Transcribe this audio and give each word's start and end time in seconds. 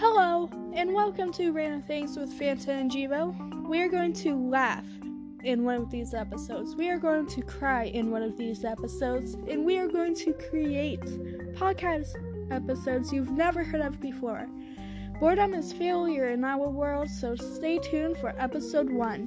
Hello 0.00 0.48
and 0.74 0.94
Welcome 0.94 1.32
to 1.32 1.50
Random 1.50 1.82
Things 1.82 2.16
with 2.16 2.32
Fanta 2.38 2.68
and 2.68 2.88
Jibo. 2.88 3.34
We 3.68 3.82
are 3.82 3.88
going 3.88 4.12
to 4.12 4.36
laugh 4.48 4.86
in 5.42 5.64
one 5.64 5.74
of 5.74 5.90
these 5.90 6.14
episodes. 6.14 6.76
We 6.76 6.88
are 6.88 7.00
going 7.00 7.26
to 7.26 7.42
cry 7.42 7.86
in 7.86 8.12
one 8.12 8.22
of 8.22 8.36
these 8.36 8.64
episodes. 8.64 9.34
And 9.34 9.66
we 9.66 9.76
are 9.76 9.88
going 9.88 10.14
to 10.14 10.34
create 10.34 11.02
podcast 11.56 12.10
episodes 12.52 13.12
you've 13.12 13.32
never 13.32 13.64
heard 13.64 13.80
of 13.80 14.00
before. 14.00 14.48
Boredom 15.18 15.52
is 15.52 15.72
failure 15.72 16.28
in 16.28 16.44
our 16.44 16.68
world, 16.68 17.10
so 17.10 17.34
stay 17.34 17.78
tuned 17.78 18.18
for 18.18 18.32
episode 18.38 18.92
one. 18.92 19.26